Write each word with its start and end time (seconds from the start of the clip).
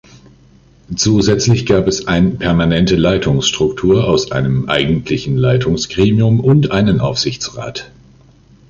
Zusätzlich 0.95 1.67
gab 1.67 1.87
es 1.87 2.07
ein 2.07 2.39
permanente 2.39 2.95
Leitungsstruktur 2.95 4.05
aus 4.07 4.31
einem 4.31 4.67
eigentlichen 4.67 5.37
Leitungsgremium 5.37 6.39
und 6.39 6.71
einen 6.71 7.01
Aufsichtsrat. 7.01 7.91